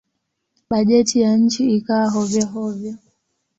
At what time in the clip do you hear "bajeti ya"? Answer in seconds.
0.69-1.37